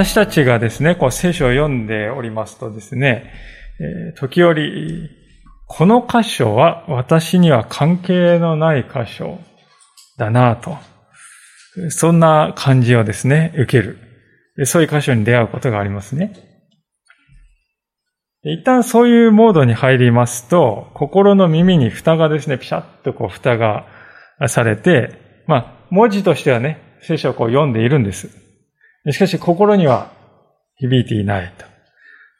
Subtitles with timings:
[0.00, 3.34] 私たちがですね、こう聖書を読んでおりますとですね、
[3.78, 5.10] え、時折、
[5.66, 9.38] この箇所は私には関係のない箇所
[10.16, 10.78] だなと。
[11.90, 13.98] そんな感じをですね、受ける。
[14.64, 16.32] そういう箇所に出会うことがありますね。
[18.42, 23.84] 一旦そういうモードに入りますと、心の耳に蓋がですね、ピシャッとこう蓋が
[24.48, 28.39] されて、まあ、文字としてはね、聖書をこう読んでいるんです。
[29.10, 30.12] しかし心には
[30.76, 31.52] 響いていない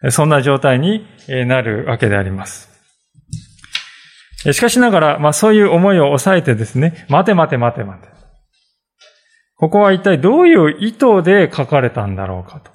[0.02, 0.10] と。
[0.10, 1.06] そんな状態に
[1.46, 2.70] なるわけであります。
[4.52, 8.08] しかしながら、まあそういう思いを抑えてですね、待て待て待て待て。
[9.56, 12.70] ここは一体どういう意図で書かれたんだろうかと。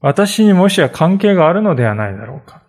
[0.00, 2.64] 私にもしや関係があるのではないだろうか。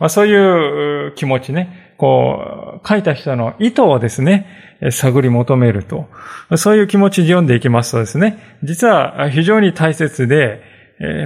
[0.00, 4.46] まあそういう気持ちね、こう、書いた人の意図をですね、
[4.90, 6.08] 探り求めると。
[6.56, 10.62] そういう気持ちで読んでいきますとですね、実は非常に大切で、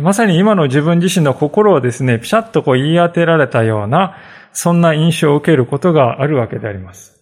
[0.03, 4.17] まさに今の自分自身の心をですね、ピシャッとこう言い当てられたような、
[4.53, 7.12] そんな印象を受けることがあるわけであります。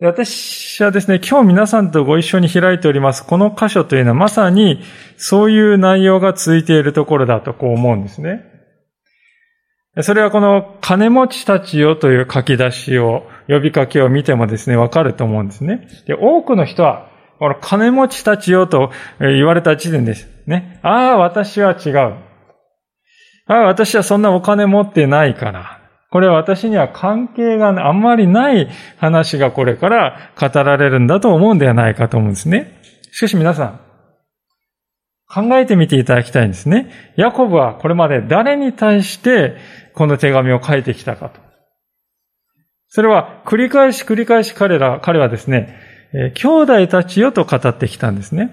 [0.00, 4.82] 私はですね、今日皆さんとご一緒に開いております、この箇所というのはまさに
[5.16, 8.51] そういう内容がついているところだとこう思うんですね。
[10.00, 15.86] それはこの金持ちたちよという書き出しを、呼びかけを見てもですね、わかると思うんですね。
[16.06, 20.28] で、多くの人は、この金持ちたちよと言われた時点です。
[20.46, 20.80] ね。
[20.82, 21.96] ああ、私は違う。
[23.46, 25.80] ああ、私はそんなお金持ってないから。
[26.10, 32.80] これは私には関係があんまりない話がこれから語られるんだと思うんではないかと思うんですね。
[33.12, 33.80] しかし皆さん、
[35.32, 37.14] 考えてみていただきたいんですね。
[37.16, 39.56] ヤコブはこれまで誰に対して
[39.94, 41.40] この手紙を書いてきたかと。
[42.88, 45.74] それは繰り返し繰り返し彼ら、彼はですね、
[46.34, 48.50] 兄弟たちよと語ってきたんですね。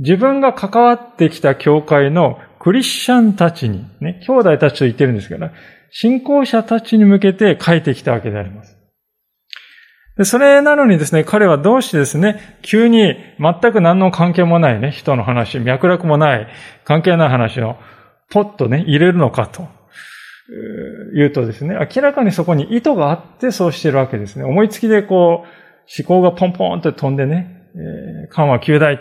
[0.00, 5.48] 自分が関わってきた教会のクリスチャンたちに、ね、兄弟たちと言ってるんですけど、
[5.92, 8.79] 信仰者たちに向けて書いてきたわけであります。
[10.20, 16.46] でそれなのにですね、彼はどうしてですね、急に全く何の関係もないね、人の話、脈絡もない、
[16.84, 17.76] 関係ない話を
[18.28, 19.66] ポッとね、入れるのかと。
[21.14, 24.44] 言うとですね、明らかにそこに意図があってそうしてるわけですね。
[24.44, 29.00] 思いつきでこう、思考がポンポンって飛んでね、えー、緩和9大、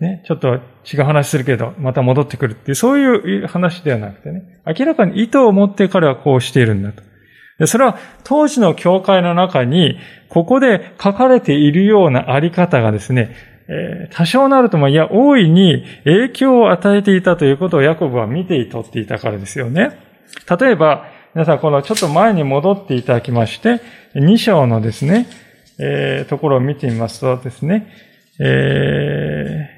[0.00, 0.54] ね、ちょっと
[0.90, 7.09] 違う話するけど、また戻ってくるっていう、そういう話ではなくてね、明らかに意図を持って彼はこうしているんだと。
[7.66, 9.98] それは当時の教会の中に、
[10.28, 13.34] ここで書かれているようなあり方がですね、
[14.10, 19.98] 多少なるとも、いや、大いに影響を与えていたということをヤコブは見て取っていたからですよね。
[20.58, 23.80] 例えば、皆さんこのちょっと前に戻っていただきまして、
[24.14, 25.28] 2章のですね、
[25.78, 27.86] えー、ところを見てみますとですね、
[28.40, 29.68] え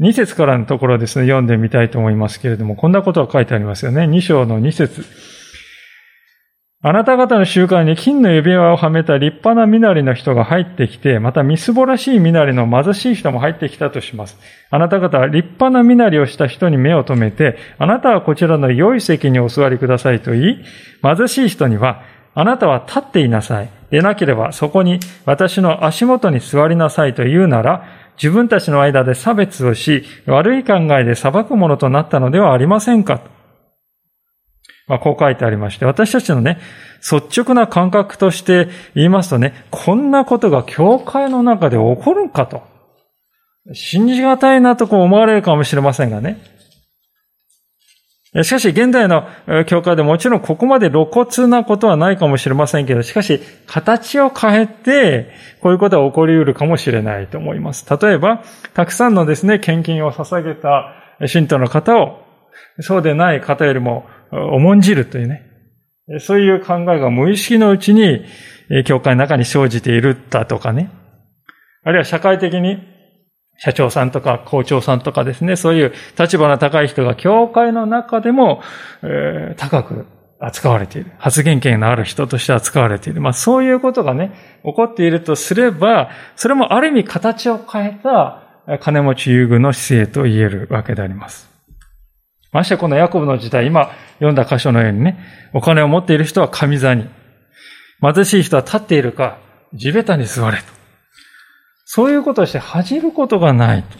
[0.00, 4.02] ー、2節からのところですね、読んでみたいと思いますけれども、こんなことが書いてありますよね。
[4.02, 5.04] 2章の2節
[6.80, 14.38] あなた方の習慣に金の指輪をはめた立派な身なりの人が入ってきて、またみすぼらしい身なりの貧しい人も入ってきたとします。
[14.70, 20.64] あなた方は立派な身なりをした人に目を留めて、あなたはこちらの良い席にお座りくださいと言い、
[21.02, 22.02] 貧しい人には、
[22.34, 23.68] あなたは立っていなさい。
[23.90, 27.86] でなければそこに私の足元に座りなさいと言うなら、
[28.22, 33.20] 自分たちの間で差別をし、悪い考えで裁くものとなったのではありませんか
[34.88, 36.58] まあ、こう書いてありまして、私たちのね、
[37.00, 42.62] 率直な感覚として言いますとね、こんなことが教会の中で起こるかと。
[43.74, 46.38] 信じがたいなとこう思われるかもしれませんがね。
[48.42, 49.26] しかし、現代の
[49.66, 55.30] 教会でもちろんここまで露骨なことはないかもしれませんけど、しかし、形を変えて、
[55.60, 57.86] こういうことは起こり得るかもしれないと思います。
[57.90, 58.42] 例えば、
[58.74, 60.92] たくさんのですね、献金を捧げた
[61.26, 62.22] 信徒の方を、
[62.80, 65.48] そうでない方よりも重んじるというね、
[66.20, 68.24] そういう考えが無意識のうちに、
[68.84, 70.90] 教会の中に生じているだとかね。
[71.84, 72.78] あるいは社会的に、
[73.58, 78.62] 社長さんとか校長さんとかですね、そういう立場の高い人が教会の中でも、
[79.02, 80.06] えー、高く
[80.38, 81.10] 扱われている。
[81.18, 83.20] 発言権のある人として扱われている。
[83.20, 84.32] まあそういうことがね、
[84.64, 91.47] 起こっているとすれば、それもある意味形を変えた金持ち優遇の姿勢と言えるわけであります。
[92.52, 95.18] ましてこのヤコブの時代、今読んだ箇所のようにね、
[95.52, 97.06] お金を持っている人は神座に、
[98.00, 99.38] 貧しい人は立っているか、
[99.74, 100.64] 地べたに座れと。
[101.84, 103.98] そういうことをして恥じることがないと。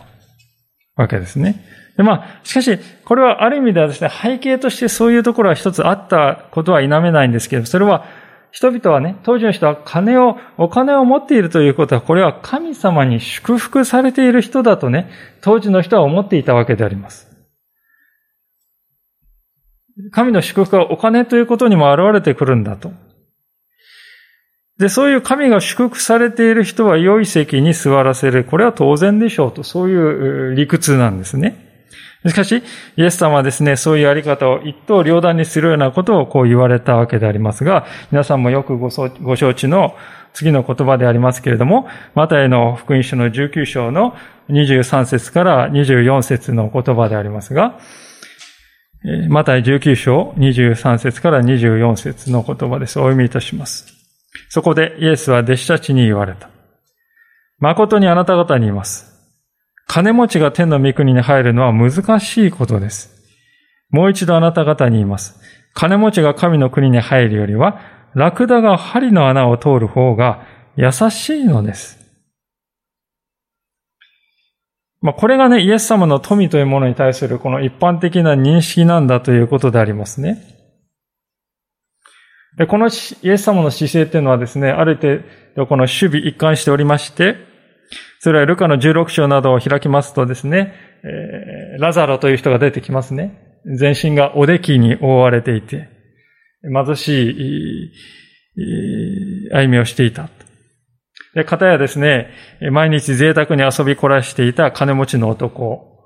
[0.96, 1.64] わけですね。
[1.96, 8.04] で、まあ、しかし、これはある意味ではですね、背景としてそういうところは一つあったことは否めないんですけど、それは、
[8.50, 15.10] 人々はね、当時の人は金を、お金を持っているということは、これは神様に祝福されている人だとね、
[15.42, 17.27] 当時の人は思っていたわけであります。
[20.12, 22.92] 神の祝福はお金ということにも現れてくるんだと。
[24.78, 28.44] で、そういう神が祝福されている人は良い席に座らせる。
[28.44, 31.66] これは当然でしょうと、そういう理屈なんですね。
[32.26, 32.62] しかし、
[32.96, 38.90] イエス様はですね、そういうやり方を一刀両断にするようなことをこう言われたわけでありますが、皆さんもよくご
[39.22, 39.96] ご承知の
[40.32, 44.16] 次の言葉でありますけれども、マタイの福音書の19章の
[44.48, 47.78] 23節から24節の言葉でありますが、
[49.28, 52.98] マタイ19章23節から24節の言葉です。
[52.98, 53.94] お読みいたします。
[54.48, 56.50] そこでイエスは弟子たちに言われた。
[57.58, 59.08] 誠にあなた方に言います。
[59.86, 63.18] 金持ちが天の御国に入るのは難しいことです。
[63.90, 65.40] もう一度あなた方に言います。
[65.74, 67.80] 金持ちが神の国に入るよりは、
[68.14, 70.44] ラクダが針の穴を通る方が
[70.76, 71.97] 優しいのです。
[75.00, 80.42] まあ、これがね、イエス様の富というものに対するこの一般的な認識なんだということでありますね。
[82.56, 85.20] でこのイエス様の姿勢っていうのはですね、ある程
[85.56, 87.36] 度この守備一貫しておりまして、
[88.18, 90.74] それはルカの16章などを開きますとですね、
[91.04, 93.60] えー、ラザロという人が出てきますね。
[93.78, 95.88] 全身がおできに覆われていて、
[96.62, 97.92] 貧しい
[99.52, 100.28] 歩みをしていた。
[101.34, 102.30] で、方やですね、
[102.72, 105.98] 毎日贅沢に遊び凝らしていた金持ちの男、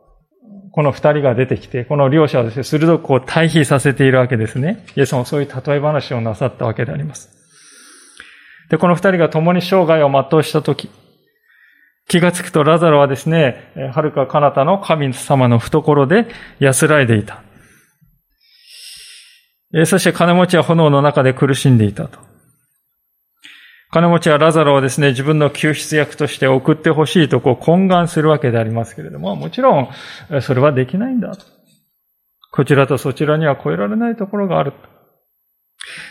[0.72, 4.84] この二人が出てきて、この両者をですね、鋭くこう対比させているわけですね。
[4.96, 7.30] イエスもそういう例え話をなさったわけであります。
[8.70, 10.88] で、この二人が共に生涯を全うしたとき、
[12.08, 16.26] 気がつくとラザロはですね、はるか彼方の神様の懐で
[16.58, 17.42] 安らいでいた。
[19.84, 22.31] そして金持ちは炎の中で苦しんでいたと。
[23.92, 29.88] 金持ちはラザロをですね、自分の救出役として送ってほしいとこう懇願するわけでありますけれども、もちろん、
[30.40, 31.44] それはできないんだと。
[32.52, 34.72] こちらとそちらには超えられないところがある。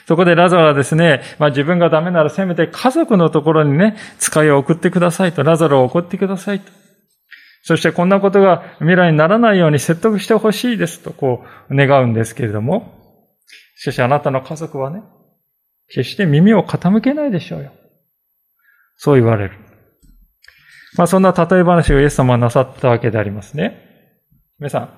[0.07, 6.71] そこでラザロはですね、まあ自分がダメならせめて家族のところにね、使いを送ってくださいと、ラザロを送ってくださいと。
[7.63, 13.25] そしてこんなことが未来にならないように説得してほしいですとこう願うんですけれども、
[13.75, 15.01] しかしあなたの家族はね、
[15.93, 17.71] 決して耳を傾けないでしょうよ。
[18.95, 19.57] そう言われる。
[20.97, 23.89] まあそんな例え話をイエス様はなさったわけでありますね。
[24.59, 24.89] 皆さん、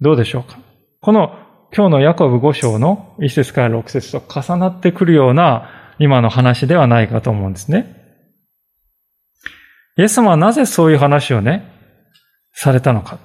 [0.00, 0.58] どうでしょうか？
[1.00, 1.38] この
[1.74, 7.94] 今日のヤコブ5章の1節から6節と重なってくるような今の話ではないかと思うんですね。
[9.98, 11.70] イエス様はなぜそういう話をね、
[12.52, 13.18] されたのか。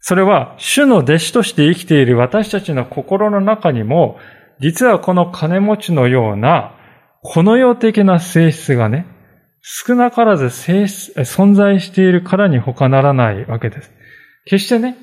[0.00, 4.18] それは、主の弟子として生きている私たちの心の中にも、
[4.58, 6.74] 実はこの金持ちのような、
[7.22, 9.06] この世的な性質がね、
[9.62, 13.92] 少なからず性質存在しているからに他ならないわけです。
[14.46, 14.96] 決してね、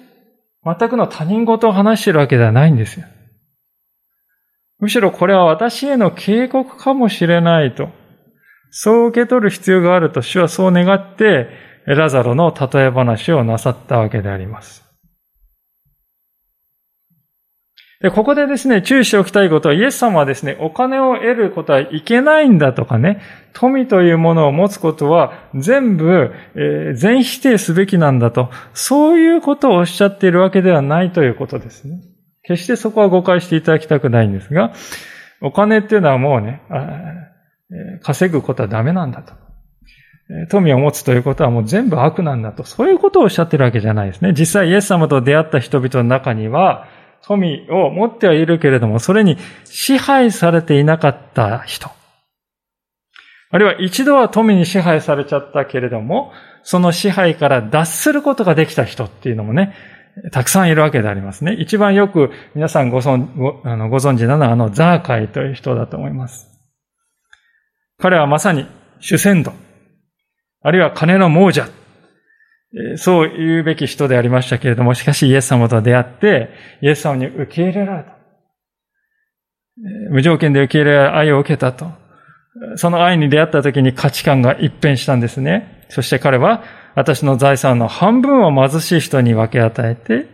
[0.63, 3.05] 全くの他人事を話しているわけではないんですよ。
[4.79, 7.89] むしろこれは私への警告かもしれないと、
[8.71, 11.49] そう受け取る必要があると主はそう願って、
[11.87, 14.86] エラザロの例え話をなさったわけであります。
[18.01, 23.21] で、ここでですね、注意しておきたいことは、イエス様はですね、お金を得ることはいけないんだとかね、
[23.53, 32.01] 富というものを持つことは全部、えー、全否定すべきなんだと、そういうことをおっしゃっているわけではないということですね。
[32.43, 34.73] 決してそこは誤解していただきたくないんですが、
[35.41, 36.61] お金っていうのはもうね、
[38.03, 39.33] 稼ぐことはダメなんだと。
[40.49, 42.63] 富を持つということはもう全部悪なんだと。
[42.63, 44.33] そういうことをおっしゃってるわけじゃないですね。
[44.37, 46.87] 実際イエス様と出会った人々の中には、
[47.23, 51.89] 富を持ってはいるけれども、それに支配されていなかった人。
[53.49, 56.31] あるいは一度は富に支配されちゃったけれども、
[56.63, 59.73] その支配から脱することができた人っていうのもね、
[60.31, 61.53] たくさんいるわけでありますね。
[61.53, 66.49] 一番よく皆さんご存ごあのご存知なのはあのザーカイという人だと思います。
[67.99, 68.67] 彼はまさに
[68.99, 69.53] 主戦度、
[70.61, 71.69] あるいは金の亡者
[72.97, 76.49] そう言うべき人でありましたけれども、しかしイエス様と出会って、
[76.81, 78.17] イエス様に受け入れられた。
[80.09, 81.91] 無条件で受け入れられ愛を受けたと。
[82.75, 85.85] その愛に出会った時に価値観が一変したんですね。
[85.89, 86.63] そして彼は
[86.95, 90.27] 私の財産の半分を貧しい人に分け与えて、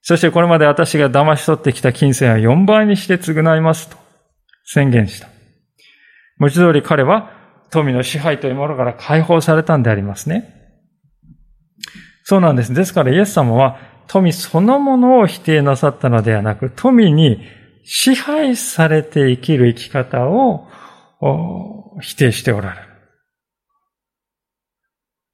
[0.00, 3.96] そしてこれまで私が騙し取ってきた金銭は4倍にして償いますと
[4.64, 5.28] 宣言した。
[6.38, 7.30] 文字通り彼は
[7.70, 10.61] 富の支配というものから解放されたんでありますね。
[12.24, 12.72] そうなんです。
[12.72, 17.40] ですからイエス様は富そのものを否定なさったのではなく、富に
[17.84, 20.68] 支配されて生きる生き方を
[22.00, 22.86] 否定しておられる。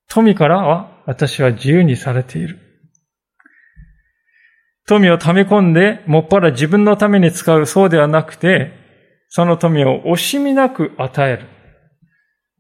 [0.08, 2.58] 富からは私は自由にされている。
[4.86, 8.72] 富を溜め込んで、もっぱら自分のために使うそうではなくて、
[9.28, 11.36] その富を惜しみなく与え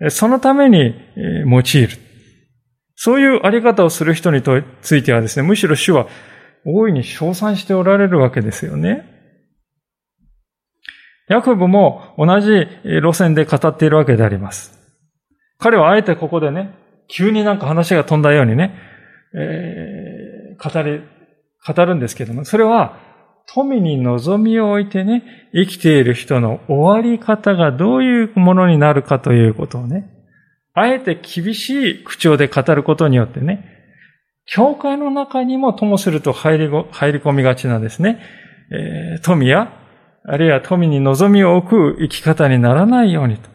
[0.00, 0.10] る。
[0.10, 0.94] そのために
[1.46, 2.07] 用いる。
[3.00, 4.42] そういうあり方をする人に
[4.82, 6.08] ついてはですね、むしろ主は
[6.66, 9.04] 大いに称賛しておられるわけですよね。
[11.28, 14.76] ヤコブも同じ路線で語っているわけであります。
[15.58, 16.74] 彼はあえてここでね、
[17.06, 18.74] 急になんか話が飛んだようにね、
[19.32, 21.00] えー、語り、
[21.64, 22.98] 語るんですけども、それは
[23.46, 25.22] 富に望みを置いてね、
[25.54, 30.17] 生きている人の終わり方がどういうものになるかということをね、
[30.78, 33.78] あえて厳しい口調で語ることによってね、
[34.46, 38.20] 教会の中にもともすると入り込みがちなんですね、
[38.70, 39.72] えー、富や、
[40.24, 43.50] あるいは富に望みを置く生き方にならないようにと。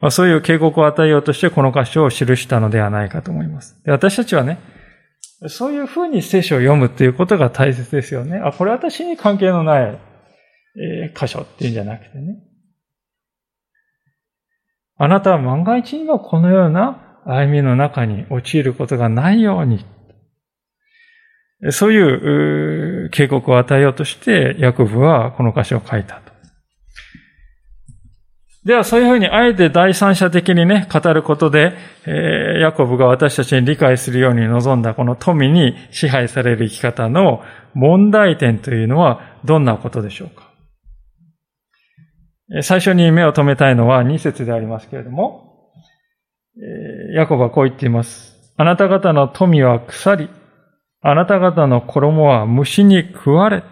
[0.00, 3.80] まあ、そういう警告を与えようとしてこの箇所を記したのではないかと思います。
[3.84, 4.58] で私たちはね、
[5.48, 8.38] そういうふうに聖書を読むっていうことが大切ですよね。
[8.38, 9.98] あ、これ私に関係のない、
[10.76, 12.36] えー、箇所っていうんじゃなくてね。
[14.96, 19.84] あなたは万が一にもこのような歩みの中に陥ることがないように。
[21.70, 26.34] そういう警告を与えようとして、ヤコブはこの箇所を書いたと。
[28.64, 31.74] では、そういうふうにあえて第三者的にね、語ることで、
[32.06, 37.42] えー、ヤコブが私たちに理解するように望んだこの富に支配される生き方の
[37.74, 40.43] 問題点というのはどんなことでしょうか？
[42.62, 45.72] 最初に目を留めたいのは2節でありますけれども、
[47.14, 48.34] ヤコブはこう言っています。
[48.56, 50.28] あなた方の富は腐り、
[51.00, 53.64] あなた方の衣は虫に食われ。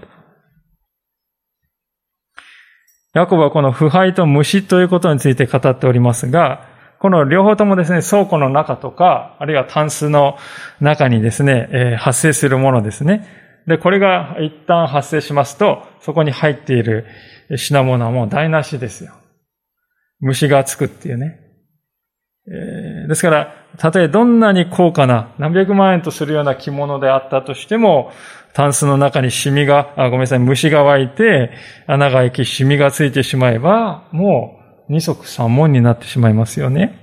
[3.14, 6.66] ヤコブはこの腐敗と虫ということについて語っておりますが、
[6.98, 10.38] この両方ともですね、倉庫の中とか、あるいはタンスの
[10.80, 13.26] 中にですね、え、発生するものですね。
[13.66, 17.06] で、これが一旦発生しますと、そこに入っている
[17.56, 19.12] 品物はもう台無しですよ。
[20.21, 21.38] 虫がつくっていうね。
[22.47, 28.12] えー、ですから、たとえどんなに高価な何百万円とするような着物であったとしても、
[28.54, 31.52] タンスの中にシミが、あごめんなさい、虫が湧いて、
[31.87, 36.99] 穴が開き、シミがついてしまえば、もう二足三門になってしまいますよね。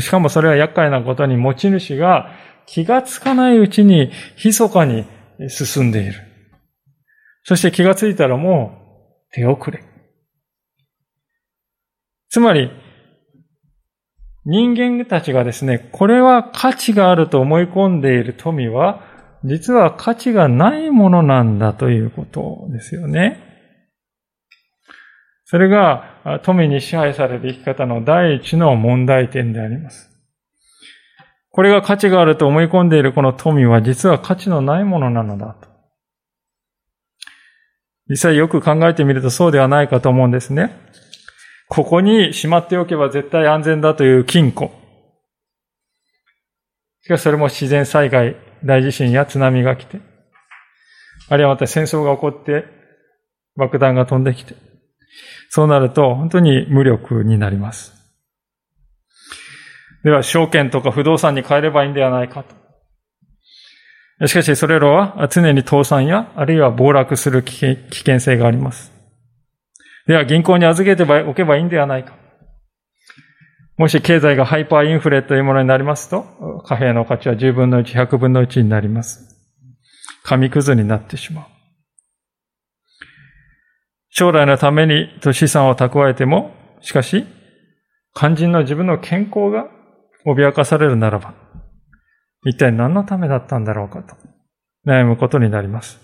[0.00, 2.30] しかもそれは厄介なことに持ち主が
[2.66, 4.10] 気がつかないうちに
[4.42, 5.06] 密かに
[5.48, 6.14] 進んでいる。
[7.44, 8.85] そして気がついたらもう
[9.36, 9.84] 手遅れ。
[12.30, 12.70] つまり、
[14.46, 19.02] 人間たちがですね、これは価値があると思い込んでいる富は、
[19.44, 23.42] 実は価値がないものなんだということですよね。
[25.44, 30.10] それが富に支配される生き方の第一の問題点であります。
[31.50, 35.75] これが価値があると思い込んでいるこの富は実は価値のないものなのだと。
[38.08, 40.76] 実際よく考えてみるとそうではないかと思うんですね。
[41.68, 44.70] ここにしまっておけば絶対安全だという金庫。
[47.02, 50.00] しかしそれも自然災害大地震や津波が来て、
[51.28, 52.64] あるいはまた戦争が起こって、
[53.56, 54.54] 爆弾が飛んできて、
[55.50, 57.94] そうなると本当に無力になります。
[60.04, 62.65] では、証券とか不動産に変えればいいんではないかと。
[64.24, 68.92] しかし、それらは常に倒産や、あるいは暴落する危険性があります。
[70.06, 72.14] では、銀行に預けておけばいいんではないか。
[73.76, 79.36] もし経済がハイパーインフレというものになりますと、貨幣の価値は10分の1、100分の1になります。
[80.22, 81.44] 紙くずになってしまう。
[84.08, 87.26] 将来のためにと資産を蓄えても、しかし、
[88.14, 89.66] 肝心の自分の健康が
[90.24, 91.34] 脅かされるならば、
[92.48, 94.14] 一体何のためだったんだろうかと
[94.86, 95.98] 悩むことになります。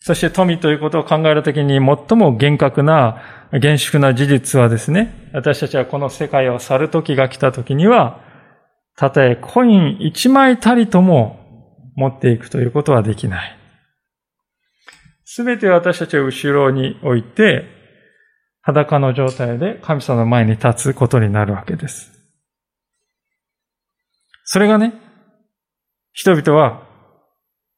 [0.00, 3.22] そして富ということを考えるときに最も厳格な、
[3.60, 8.20] 厳粛な事実はですね、私たちはこの世界を去る時が来た時には、
[8.96, 13.58] たとえコイン一枚たりとも持っていくということはできない。
[15.24, 17.64] すべて私たちを後ろに置いて、
[18.62, 22.19] 裸の状態で神様の前に立つことになるわけです。
[24.52, 24.94] それがね、
[26.12, 26.82] 人々は、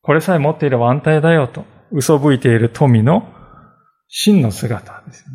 [0.00, 3.30] これさえ持っていれば安泰だよと、嘘吹いている富の
[4.08, 5.26] 真の姿です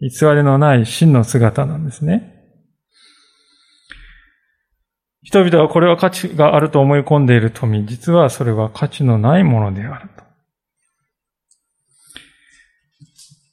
[0.00, 0.08] ね。
[0.10, 2.34] 偽りのない真の姿なんですね。
[5.22, 10.24] 人々はこれは価値があると思い込んでいる富、実はそれは価値のないものであると。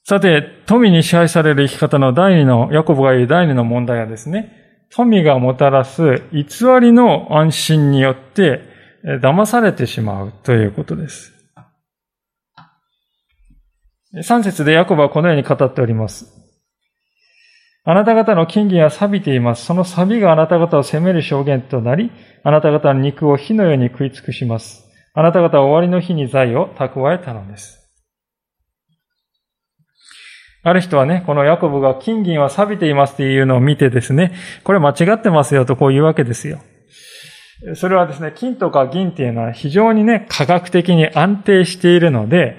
[0.06, 4.63] さて、富に支配される生き方の第二の、ヤコブが言う第二の問題はですね、
[4.96, 6.44] 富がもたらす偽
[6.80, 8.62] りの安心によって
[9.04, 11.34] 騙されてしまうということです。
[14.22, 16.32] 三節でヤコブはこのように語っております。
[17.86, 19.66] あなた方の金銀は錆びています。
[19.66, 22.12] その錆があなた方を責める証言となり、
[22.44, 24.88] あなた方の肉を火のように食い尽くします。
[25.16, 27.83] あなた方は終わりの日に財を蓄えたのです。
[30.64, 36.60] ある人はね、このヤコブが金銀は錆びていますっていうのを見てですね、これ間違ってますよとこう言うわけですよ。
[37.76, 42.58] それはですね、金とか銀っていうのは非常にね、科学的に安定しているので、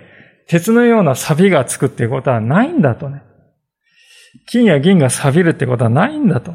[0.48, 3.22] 鉄のような錆がつくっていうことはないんだとね。
[4.46, 6.52] 金や銀が錆びるってことはないんだと。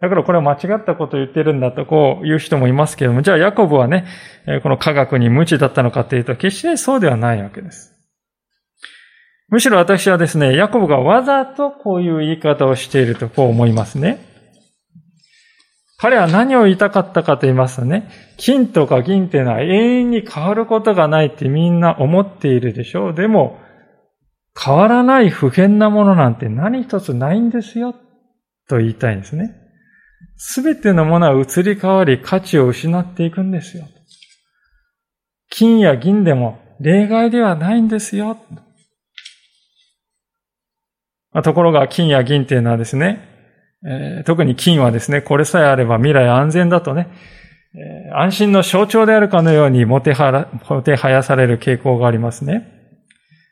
[0.00, 4.06] だからこれは間違ったことを言ってるんだとこう言う人もいますけれども、じゃあヤコブはね、
[4.62, 7.97] この科学に無知だったのかというと、決してそうではないわけです。
[9.48, 14.26] むしろ私はですね、ヤコブがわざとこういう言い方をしているとこう思いますね。
[16.00, 23.14] 彼は何を言いたかったかと言いますとね、金とか銀っていうのは永遠に変わることがないってみんな思っているでしょう。
[23.14, 23.58] でも、
[24.56, 27.94] 変わらない不変なものなんて何一つないんですよ、
[28.68, 29.54] と言いたいんですね。
[30.36, 33.84] すべてのものは移り変わり価値を失っていくんですよ。
[35.50, 38.36] 金や銀でも例外ではないんですよ。
[41.38, 43.20] まところが金や銀っていうのはですね、
[43.86, 47.06] えー、特に金はですね、これさえあれば未来安全だとね、
[47.76, 52.66] えー、安心の象徴であるかのようにもてはら、もてはやされる傾向がありますね。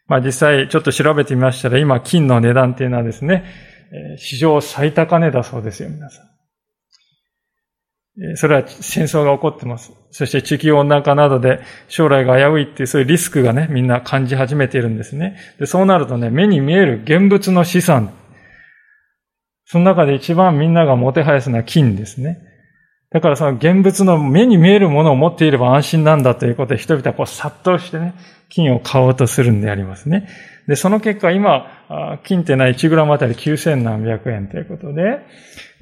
[0.08, 3.44] まあ実際ちょっと調べてみましたら、今金の値段っていうのはですね、
[3.92, 6.35] えー、史上最高値だそうですよ、皆さん。
[8.36, 9.92] それは戦争が起こってます。
[10.10, 15.36] そして地球温暖化などで将来が危ういっていうそういうリスクがね、みんな感じ始めているんですね。
[15.58, 18.14] で、そうなるとね、目に見える現物の資産。
[19.66, 22.38] その中で一番みんながもてはやすのは金ですね。
[23.10, 28.14] だからその現物の目に見えるものを持っていれば安心なんだということで人々はこう殺到してね、
[28.48, 30.28] 金を買おうとするんでありますね。
[30.66, 35.20] で、その結果今、金ってのは1グラムあたり9000何百円ということで、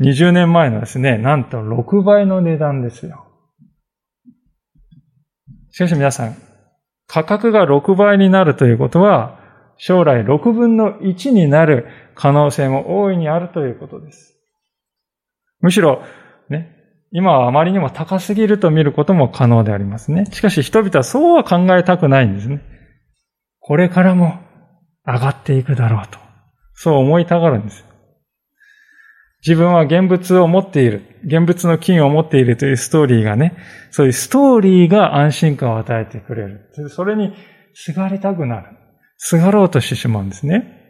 [0.01, 3.25] 20年前のですね、なんと6倍の値段ですよ。
[5.71, 6.37] しかし皆さん、
[7.07, 9.41] 価格が6倍になるということは、
[9.77, 14.39] 将来6分の1になる可能性も大いにあるということです。
[15.61, 16.03] むしろ、
[16.49, 16.77] ね、
[17.11, 20.27] 今はあまりにも高すぎると見ることも可能でありますね。
[20.31, 22.61] しかし人々はそうは考えたくないんですね。
[23.61, 24.44] これからも
[25.07, 26.19] 上がっていくだろうと。
[26.75, 27.85] そう思いたがるんです。
[29.47, 31.03] 自分は現物を持っている。
[31.25, 33.57] 現物の金を持っているというストーリーがね、
[33.91, 36.71] そういうストーリーが安心感を与えてくれる。
[36.89, 37.35] それに
[37.75, 38.69] すがりたくなる。
[39.19, 40.81] すがろうとしてしまうんですね。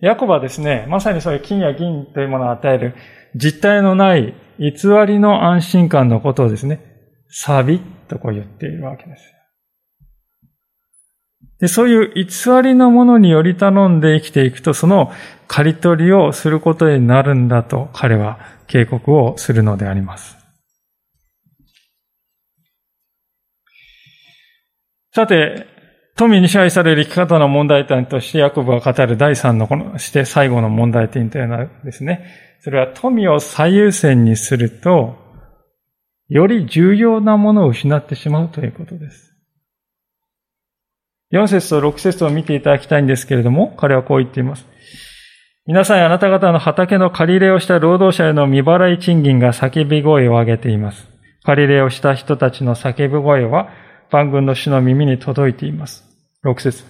[0.00, 2.94] ヤコバはですね、まさにそういう金や銀というものを与える
[3.34, 4.70] 実体のない偽
[5.06, 6.80] りの安心感のことをですね、
[7.28, 9.22] サビとこう言っているわけです。
[11.62, 12.24] で、そういう偽
[12.60, 15.12] りのものにより頼んで生きていくと、その
[15.46, 20.36] 刈り取りをすることになるんだと彼は警告をするのであります。
[25.14, 25.68] さて、
[26.16, 32.26] 富に支配される生き方の問題点としてヤコブが語る第三のこのして最後の問題点というのはですね、
[32.62, 35.14] それは富を最優先にすると、
[36.28, 39.31] より重要なものを失ってしまうということです。
[41.32, 44.66] 4節と6節を見ていただきたいんですけれども、彼はこう言っています。
[45.66, 51.08] 皆さんあなた方の畑の借り入れをした労働者への未払い賃金が叫び声を上げています。
[51.44, 53.70] 借り入れをした人たちの叫び声は
[54.10, 56.04] 万軍の主の耳に届いています。
[56.44, 56.84] 6節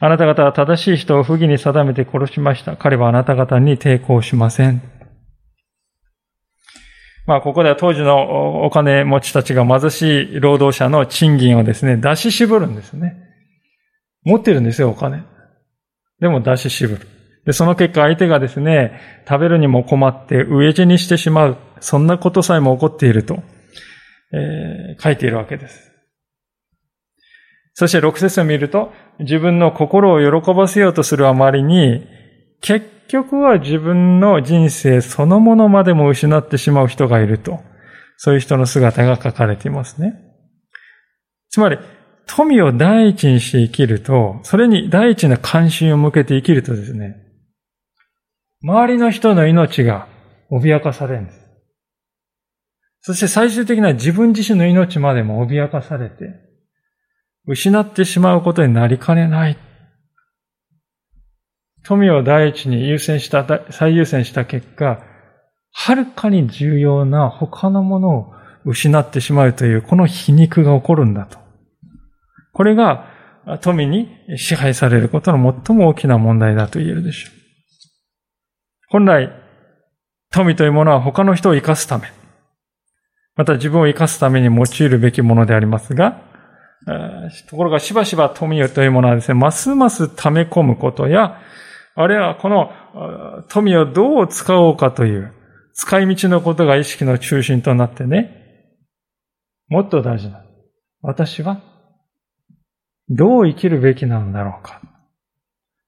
[0.00, 2.76] あなた方は正しい人を不義に定めて殺しました。
[2.76, 4.82] 彼はあなた方に抵抗しません。
[7.26, 13.25] まあ、ここでは当時のお金持ちたちが貧しい労働者の賃金をですね、出し絞るんですね。
[14.26, 15.22] 持ってるんですよ、お金。
[16.20, 17.06] でも出し渋る。
[17.46, 21.56] で、その結果相手がですね、食べるにも困って飢え死にしてしまう。
[21.80, 23.42] そんなことさえも起こっていると、
[24.32, 25.92] えー、書いているわけです。
[27.74, 32.04] そして6節を見ると、自分の心を喜ばせようとするあまりに、
[32.60, 37.60] 結局は自分の人生そのものまでも失ってしまう人がいると。
[38.16, 40.14] そういう人の姿が書かれていますね。
[41.50, 41.78] つまり、
[42.26, 47.16] 富を第一にして生きると、それに第一な関心を向けて生きるとですね、
[48.62, 50.08] 周りの人の命が
[50.50, 51.46] 脅かされるんです。
[53.02, 56.34] そして最終的な自分自身の命までも脅かされて、
[57.46, 59.56] 失ってしまうことになりかねない。
[61.84, 65.04] 富を第一に優先した、最優先した結果、
[65.70, 68.32] はるかに重要な他のものを
[68.64, 71.45] 失ってしまうという、この皮肉が起こるんだと。
[72.56, 73.04] これが
[73.60, 77.32] 富に支配されることの最も大きな問題だと言えるでしょう。
[78.88, 79.30] 本来、
[80.32, 82.10] 富というものは他の人を生かすため、
[83.34, 86.22] また自分を生かすために用いるべきものでありますが、
[87.50, 91.38] ところがしばしば富というものはですね、ますます溜め込むことや、
[91.94, 92.70] あるいはこの
[93.50, 95.30] 富をどう使おうかという
[95.74, 98.72] 使い道のことが意識の中心となってね、
[99.68, 100.42] もっと大事な。
[101.02, 101.75] 私は
[103.08, 104.80] どう生きるべきなんだろうか。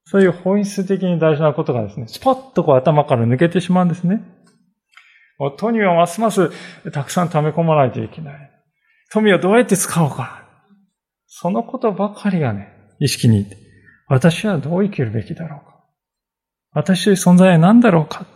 [0.05, 4.23] そういう本質的に大事なことがですね、スポッとこう頭から抜けてしまうんですね。
[5.59, 6.51] 富をますます
[6.91, 8.51] たくさん溜め込まないといけない。
[9.11, 10.45] 富をどうやって使おうか。
[11.27, 13.47] そのことばかりがね、意識に、
[14.09, 15.85] 私はどう生きるべきだろうか。
[16.73, 18.27] 私という存在は何だろうか。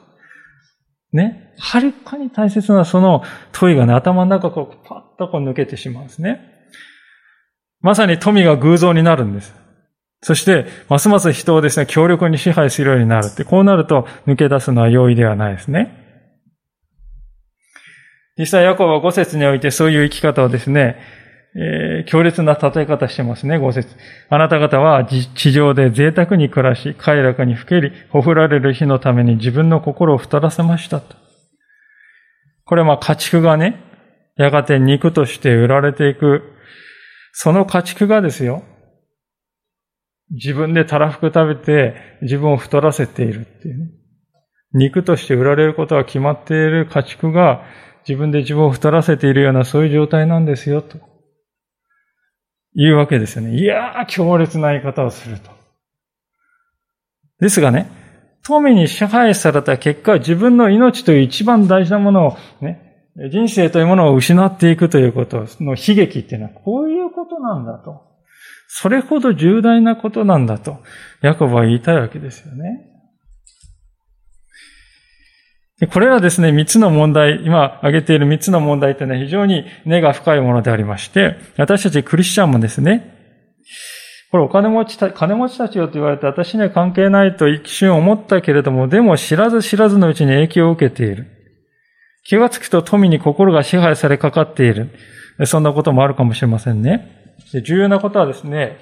[1.12, 1.54] ね。
[1.58, 6.51] はるかに大切なその問いがね、頭の中こう、パッとこう抜けてしまうんですね。
[7.82, 9.54] まさに富が偶像になるんです。
[10.22, 15.98] そして、ますます人をですね、強力に支配するようになるって、こうなると抜け出すのは容易ではないですね。
[18.38, 20.96] 実際、ヤコブは五節においてそういう生き方をですね、
[21.54, 23.94] えー、強烈な例え方してますね、五節。
[24.30, 31.16] あなた方は地上で贅沢に暮らし、快楽にふけり、ほふられる日のために自分の心を太らせましたと。
[32.64, 33.82] これはまあ家畜がね、
[34.36, 36.42] やがて肉として売られていく、
[37.32, 38.62] その家畜がですよ、
[40.30, 43.90] 自分でたらふく食べて自分を太らせているっていうね。
[44.74, 47.64] 肉として売られることは決まっている家畜が
[48.08, 50.98] 自分で自分を太らせているようなそういう状態なんですよと。
[52.74, 53.58] いうわけですよね。
[53.58, 55.50] いやー、強烈な言い方をすると。
[57.38, 57.90] ですがね、
[58.44, 68.12] 富に支配された結果、自分の命という一番大事なものをね、人生というものを失っていくということの悲劇っていうのはこういうことなんだと。
[68.68, 70.78] それほど重大なことなんだと、
[71.20, 72.88] ヤコブは言いたいわけですよね。
[75.92, 83.12] これらですね、三つの問題、今挙げている三つの問題ってね、非常に根が深いものでありまして、私たちクリスチャンもですね、
[84.30, 91.41] これお金持ちた、金持ちたちよと言われて私には関係ないと一瞬思ったけれども、でも知らず知らずのうちに影響を受けている。
[92.24, 94.90] 気がつくと富に心が支配されかかっている。
[95.46, 97.36] そんなこともあるかもしれませんね。
[97.64, 98.78] 重要なことはですね、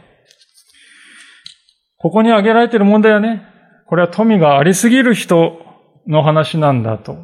[1.96, 3.42] ここに挙げられている問題はね、
[3.86, 5.58] これは富がありすぎる人
[6.06, 7.16] の話なんだと。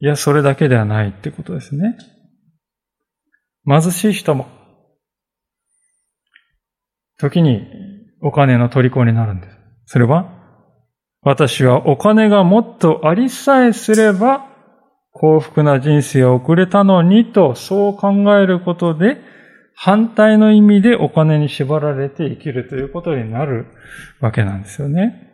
[0.00, 1.96] いや、それだけではないってことですね。
[3.66, 4.46] 貧しい人も、
[7.18, 7.66] 時に
[8.22, 9.56] お金の虜になるんです。
[9.86, 10.32] それは、
[11.22, 14.55] 私はお金がもっとありさえすれば、
[15.18, 19.16] 幸福な人生を送れたのにと、そう考えることで、
[19.74, 23.66] 反対の意味でお金に縛られて生きるということになる
[24.20, 25.32] わけなんですよね。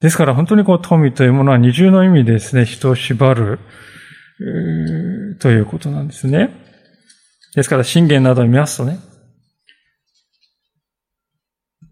[0.00, 3.58] ですから本当にこう富というものは二重の意味ですね、人を縛る、
[5.40, 6.50] ということなんですね。
[7.54, 8.98] ですから信玄などを見ますとね、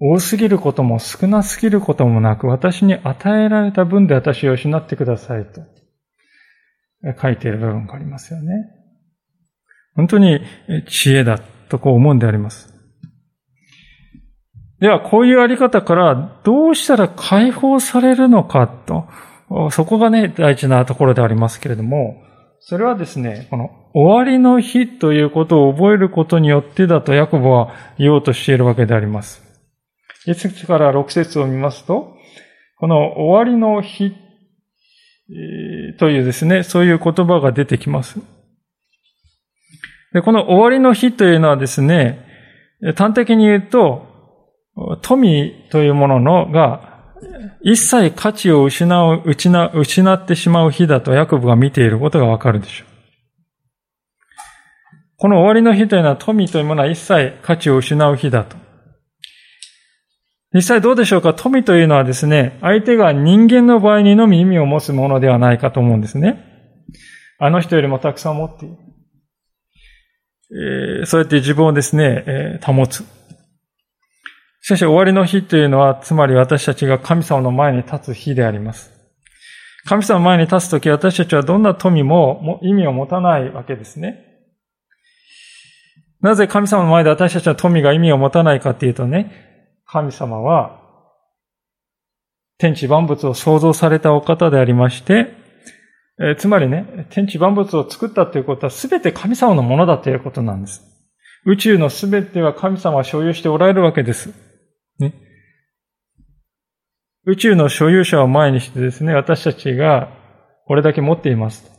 [0.00, 5.60] 多すぎることも少なすぎることもなく、私に与えられた分で私を失ってくださいと
[7.20, 8.52] 書いている部分がありますよね。
[9.94, 10.40] 本当に
[10.88, 12.72] 知恵だとこう思うんであります。
[14.80, 22.22] では、こういうあり方からどうしたら解放されるのかと、そこがね、大事なところでありますけれども、
[22.60, 29.49] それはですね、この終わりの日ということを覚えることによってだとヤコブは言おうとしているわけであります。
[30.26, 32.14] 一節から六節を見ますと、
[32.76, 34.12] この終わりの日
[35.98, 38.20] というですね、そういう言葉が出てきます。
[40.12, 42.26] でこの終わりの日というのはですね、
[42.96, 44.09] 端的に言うと、
[45.02, 46.88] 富というもののが、
[47.62, 52.88] 一切価値を失う、失ってしまう日だとヤコブが見ていることがわかるでしょう。
[55.16, 58.56] この終わりの日というのは富というものは一切価値を失う日だと。
[60.52, 61.32] 実際どうでしょうか？
[61.32, 66.44] 富というのはですね、相手が人間の場合にのみ意味を持つものではないかと思うんですね。
[67.38, 68.76] あの人よりもたくさん持っている。
[70.52, 73.04] えー、そうやって自分をですね、えー、保つ。
[74.62, 78.92] しかし終わりの日というのは、つまり私たちが神様の前に立つ日であります。
[79.86, 84.26] 神様の前に立つとき私たちはどんな富も意味を持たないわけですね。
[86.20, 89.49] なぜ神様の前で私たちの富が意味を持たないかっていうとね、
[89.92, 90.81] 神様は
[92.59, 95.35] 天地万物を創造されたお方でありまして、
[96.20, 100.83] え、つまりね、天地万物を作ったということは全て神様のものだということなんです。
[101.46, 104.35] 宇宙の全ては神様が所有しておられるわけです。
[104.98, 105.14] ね。
[107.24, 110.11] 宇宙の所有者を前にしてですね、私たちが
[110.66, 111.69] これだけ持っています。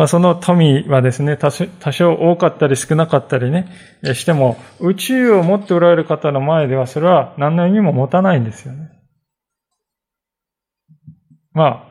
[0.00, 3.66] まあ、その富はですね、多少多かったり少なかったりね、
[4.14, 8.88] しても、宇宙を持っておられる方の前では、それは何の意味も持たないんですよね。
[11.52, 11.84] まあ、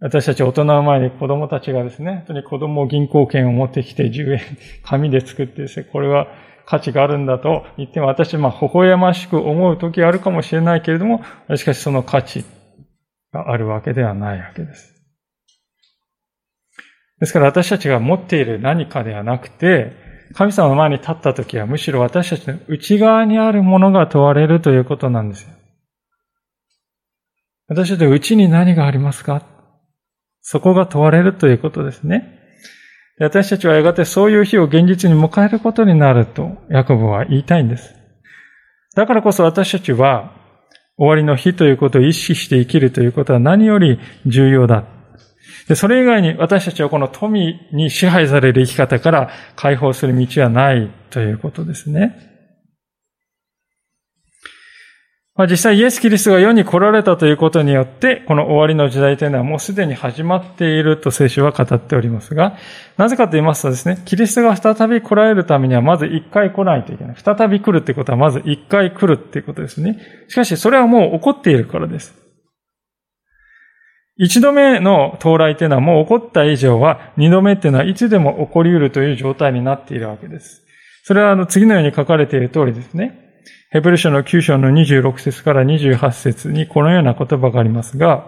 [0.00, 4.40] 私たち大人の前に子供たちがですね、本当に子供を銀行券を持ってきて10円、
[4.82, 6.26] 紙で作ってですね、これは
[6.66, 11.22] 価値があるんだと言っても、私はまあ微笑ましく思う時あるかもしれないけれども、
[11.54, 12.44] しかしその価値
[13.32, 14.97] があるわけではないわけです。
[17.20, 19.92] ですから私たちが持っている何かではなくて、
[20.34, 25.48] 神様の前に立った時はむしろ私たちの内側にあるものが問われるということなんですよ。
[27.66, 29.42] 私たちの内に何がありますか？
[30.40, 32.38] そこが問われるということですね。
[33.20, 37.94] 私たちはやがてそういう日を現実に迎えることになると、ヤコブは言いたいんです。
[38.94, 40.32] だからこそ私たちは、
[40.96, 44.84] 終わりの日ということを意識して生きるということは何より重要だ。
[45.68, 52.28] でそれ以外に私たちはこの富に支配される生き方から解放する道はないということですね。
[55.38, 62.56] まあ、実際イエス・キリストが世に来られたということによって、この終わりの時代というのはもうすでに始まっていると聖書は語っておりますが、
[62.96, 67.16] なぜかと言いますとですね、キリストが再び来られるためにはまず一回来ないといけない。
[67.16, 70.00] 再び来るってことはまず一回来るっていうことですね。
[70.26, 72.27] しかしそれはもう起こっているからです。
[74.18, 80.64] 一度目の到来というのはもう起こった以上は、二度目っていうのはいつでも起こり得るという状態になっているわけです。
[81.04, 83.28] それはあの次のように書かれている通りですね。
[83.70, 88.26] ヘブル書の9章の26節から28節にこのような言葉がありますが、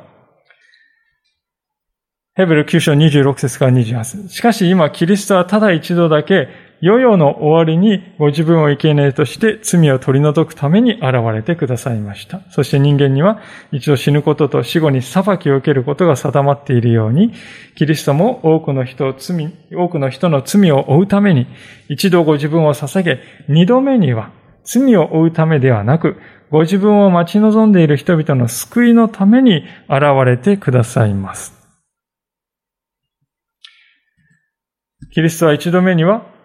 [2.35, 6.49] ヘブル9章26節から28節しかし今、キリストはただ一度だけ、
[6.83, 12.41] 世々の終わりにご自分を生贄として罪を取り除くために現れてくださいました。
[12.51, 17.35] そして人間には一度死ぬことと死後に裁きを受けることが定まっているように、
[17.75, 21.47] キリストも多くの人を罪、多くの人の罪を負うために、
[21.91, 24.31] 一度ご自分を捧げ、二度目には
[24.65, 26.17] 罪を負うためではなく、
[26.51, 31.55] ご自分を待ち望んでいる人々の救いのために現れてくださいます。
[35.13, 36.40] キリストは一度目には、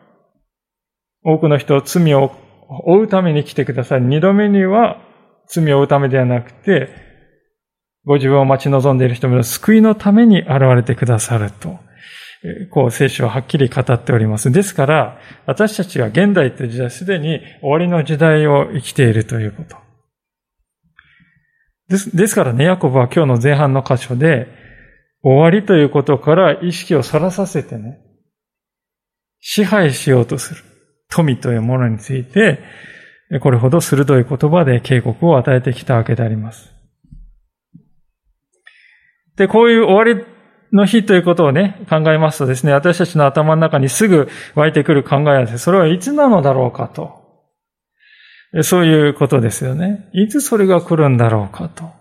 [1.26, 2.32] 多くの人を罪を
[2.86, 4.02] 負うために来てください。
[4.02, 5.02] 二度目には、
[5.48, 6.90] 罪を負うためではなくて、
[8.06, 11.80] ご自分を待ち望んでいる人々の救いのために現れてくださると
[12.70, 14.52] こう聖書ははっきり語っております。
[14.52, 19.78] ですから、私たちは現代という時代、すでに終わりの時代を生きているということ。
[21.88, 24.48] です、ですからね、ヤコブは今日の前半の箇所で、
[25.24, 28.00] 終わりということから意識をそらさせてね、
[29.40, 30.62] 支配しようとする
[31.10, 32.60] 富というものについて、
[33.42, 36.74] これほど鋭い言葉で警告を与えてきたわけであります。
[39.36, 40.26] で、こういう終わり
[40.72, 47.24] の日ということをね、考えますとですね、私たちの頭の中にすぐ湧いてくる考えはですね、それはいつなのだろうかと。
[48.64, 50.10] そういうことですよね。
[50.14, 51.92] いつそれが来るんだろうかと。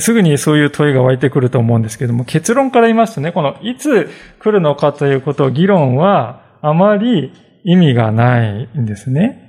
[0.00, 4.08] すぐにそういう問いが湧いてくると思うんですけども、結論から言いますとね、このいつ
[4.40, 7.32] 来るのかということを議論はあまり
[7.64, 9.42] 意味がないんですね。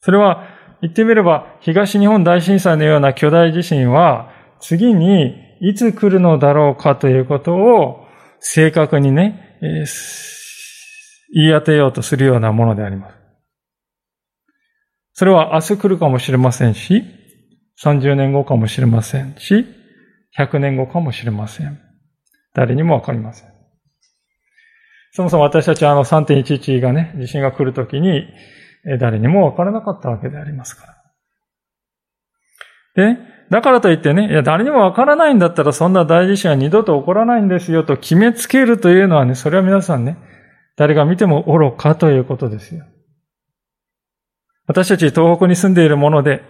[0.00, 0.44] それは
[0.82, 4.30] 言ってみれば東日本大震災のような巨大地震は
[4.60, 8.04] 次にいつ来るのだろうかということを
[8.40, 9.86] 正確にね、えー、
[11.34, 13.16] 言い当てようとするようなものであります。
[15.14, 17.04] それは明日来るかもしれませんし、
[17.82, 19.66] 30年後かもしれませんし、
[20.36, 21.78] 100年後かもしれません。
[22.54, 23.61] 誰にもわかりません。
[25.12, 28.26] そもそも私たちはあの3.11がね、地震が来るときに、
[28.98, 30.86] 誰にもわからなかったわけでありますか
[32.96, 33.14] ら。
[33.14, 33.18] で、
[33.50, 40.16] だからといってね、いや、誰にもわからないんだったらそんな大地震は二度と起こらないんですよと決めつけるというのはね、それは皆さんね、
[40.76, 42.86] 誰が見ても愚かということですよ。
[44.66, 46.42] 私たち東北に住んでいるもので、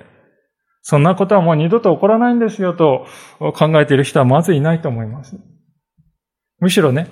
[0.83, 3.07] そんなことはもう二度と起こらないんですよと
[3.38, 5.37] 考えている人はまずいないと思います。
[6.61, 7.09] むしろね、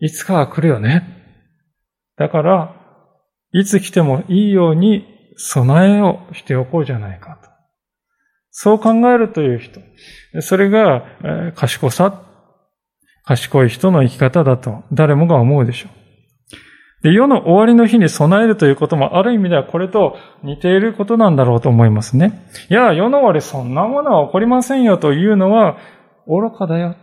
[0.00, 1.02] いつかは来るよね。
[2.16, 2.74] だから、
[3.52, 5.06] いつ来てもいいように
[5.36, 7.48] 備えをしておこうじゃないかと。
[8.50, 9.80] そう考えるという人。
[10.40, 12.22] それが賢さ、
[13.24, 15.98] 賢い人の生き方だと誰もが思うでしょう。
[17.02, 22.48] で、世の終わりの日に備えるということもある意味ではこれと似ていることなんだろうと思いますね。
[22.68, 25.78] いや、世の終わりそんなものは起こりませんよというのは
[26.26, 26.96] 愚かだよ。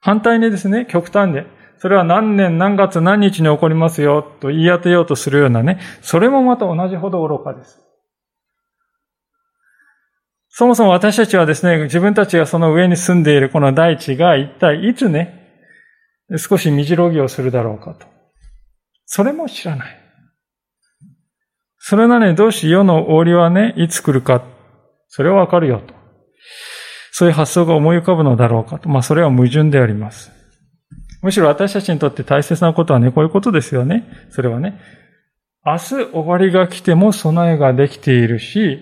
[0.00, 1.46] 反対にですね、極端で、
[1.78, 7.80] それは何年何月何日に起こりますよと言い当てようとするようなね、それもまた同じほど愚かです。
[10.48, 15.40] そもそも私たちはですね、自分たちがその上に住んでいるこの大地が一体いつね、
[16.36, 18.06] 少し身ろぎをするだろうかと。
[19.06, 20.00] それも知らない。
[21.78, 24.44] それなのにどうし世の終わりはね、いつ来るか、
[25.08, 25.99] それはわかるよと。
[27.12, 28.88] そういう発想が思い浮かぶのだろうかと。
[28.88, 30.32] まあそれは矛盾であります。
[31.22, 34.08] むしろ私たちにとって大切なことはね、こういうことですよね。
[34.30, 34.80] それはね、
[35.64, 38.78] 明日終わりが来ても備えができているし、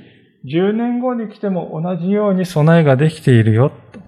[0.47, 4.01] 10年後に来ても同じように備えができているよと。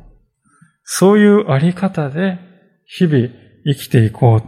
[0.85, 2.39] そういうあり方で
[2.87, 3.29] 日々
[3.65, 4.43] 生きていこう。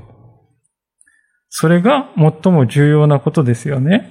[1.48, 4.10] それが最も重要なことですよね。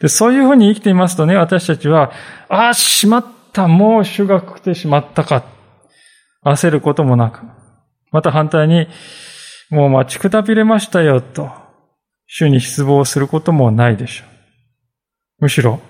[0.00, 2.12] で、そういうふうに生きていますとね、私たちは、
[2.48, 5.44] ああ、しまった、もう主が来てしまったか。
[6.44, 7.40] 焦ることもなく。
[8.10, 8.86] また反対に、
[9.70, 11.50] もう待ちくたびれましたよ、と、
[12.26, 14.28] 主に失望することもないでしょう。
[15.40, 15.80] むしろ、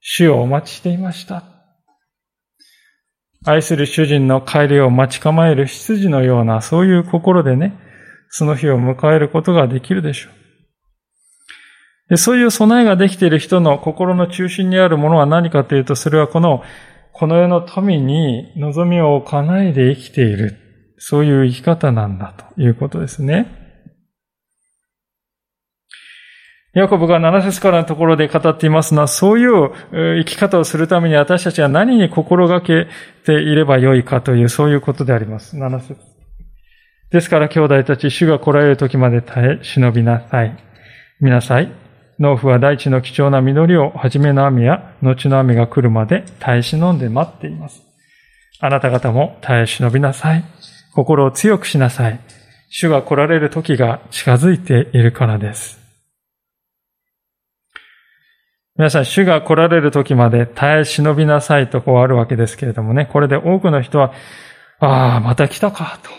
[0.00, 1.44] 主をお待ちしていました。
[3.44, 7.78] 愛する主人の帰りを待ち構える羊のような、そういう心でね、
[8.28, 10.39] その日を迎えることができるでしょう。
[12.10, 16.62] でそういう備えができている人の心の中心にあるものは何かというと、それはこの、
[17.12, 20.56] この世の富に望みを置かないで生きている。
[20.98, 23.46] そういう生き方なんだということですね。
[26.74, 29.70] ヤコブが7節からのところで語っていますのは、そういう
[30.22, 32.86] 生き方をするために私たちは何に心がけ
[33.24, 35.56] ていればよいかという、そういうことであります。
[35.56, 35.96] 7節
[37.10, 40.56] ですから兄弟たち、主が来られる時まで耐え、忍びなさい。
[41.20, 41.89] 見なさい。
[42.20, 47.82] 農夫は大地の貴重な実りを、初めの雨や後の雨が来るまで耐え忍んで待っています。
[48.60, 50.44] あなた方も耐え忍びなさい。
[50.94, 52.20] 心を強くしなさい。
[52.68, 55.80] 主が来られる時が近づいているからです。
[58.76, 64.12] 皆さん、主が来られる時まで耐え忍びなさいとこうあるわけですけれどもね、これで多くの人は、
[64.78, 66.10] ああ、また来たかと、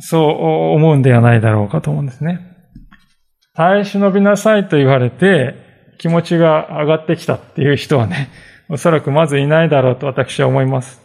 [0.00, 2.57] そう思うんではないだろうかと思うんですね。
[3.58, 5.56] 耐え忍びなさいと言われて、
[5.98, 8.30] 気持ちが上がってきたっていう人はね、
[8.70, 11.04] おそらくまずいないだろうと私は思います。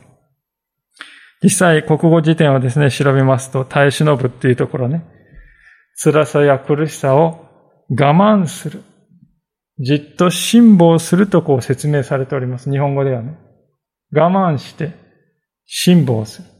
[1.41, 5.03] 実際、国語辞典をですね、調べますと、耐え忍ぶっていうところね、
[5.95, 7.43] 辛さや苦しさを
[7.89, 8.83] 我慢する。
[9.79, 12.69] じっと辛抱するとこう説明されております。
[12.69, 13.35] 日本語ではね。
[14.11, 14.91] 我慢して
[15.65, 16.53] 辛抱する。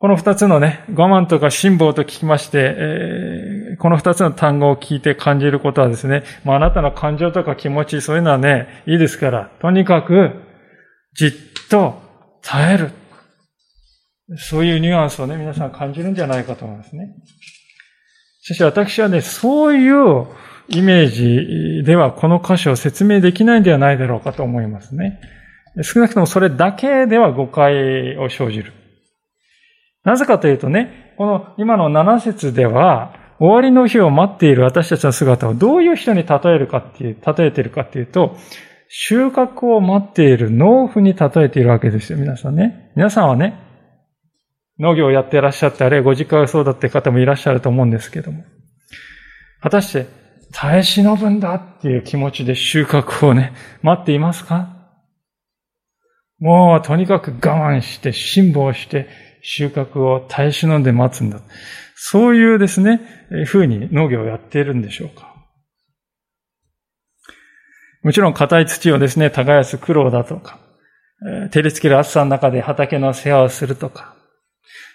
[0.00, 10.32] この二つのね、我慢とか辛抱と聞きまして、えー、この二つの単語を聞いて感じることはですね、まあ、あなたの感情とか気持ち、そういうのはね、いいですから、とにかく、
[11.14, 11.32] じっ
[11.70, 11.94] と
[12.42, 12.90] 耐える。
[14.36, 17.16] そういうニュアンスをね、皆さん感じるんじゃないかと思いますね。
[18.42, 20.26] しかし私はね、そういう
[20.68, 25.20] イメージではこの箇所を説明できないんではないだろうかと思いますね。
[25.82, 28.74] 少なくともそれだけでは誤解を生じる。
[30.04, 38.36] なぜかというとね、この今の7節では、終わりの日を待っている私たちの姿をどういう人に例えるかっていう、例えてるかっていうと、
[38.88, 42.92] 収穫を待っている農夫に例えているわけですよ、皆さんね。
[42.96, 43.58] 皆さんはね、
[44.78, 48.44] 農業をやっていらっしゃって、あるいはご実家がそうだって方もいらっしゃると思うんですけども。
[49.62, 50.06] 果たして、
[50.52, 54.76] 耐え忍ぶんだっていう気持ちで収穫をね、待っていますか？
[56.38, 59.08] もうとにかく我慢して、辛抱して、
[59.42, 61.40] 収穫を耐え忍んで待つんだ。
[61.96, 63.00] そういうですね、
[63.46, 65.30] 風に農業をやっているんでしょうか。
[68.02, 70.58] もちろん硬い土をですね、耕す苦労だとか、
[71.50, 74.14] 照りつける暑さの中で畑の世話をするとか、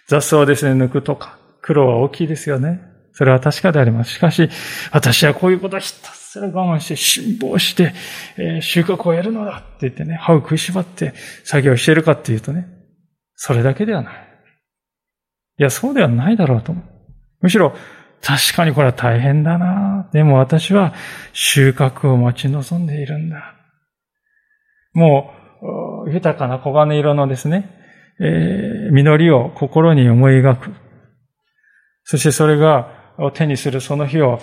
[0.07, 2.81] 雑草をですね、抜くとか、苦労は大きいですよね。
[3.13, 4.15] それは確かであります。
[4.15, 4.49] しかし、
[4.91, 7.93] 私はこういうことをひたすら我慢して辛抱して、
[8.37, 12.67] えー、収穫を得るのだって言ってね、歯を食いしばって作業しているかっていうとね、
[13.35, 14.24] それだけではない。
[15.57, 16.83] いや、そうではないだろうと思う。
[17.41, 17.73] むしろ、
[18.21, 20.09] 確かにこれは大変だな。
[20.11, 20.93] でも私は
[21.33, 23.55] 収穫を待ち望んでいるんだ。
[24.93, 25.31] も
[26.05, 27.69] う、豊かな黄金色のですね、
[28.19, 30.71] えー、実りを心に思い描く。
[32.03, 32.89] そしてそれが
[33.33, 34.39] 手にするその日を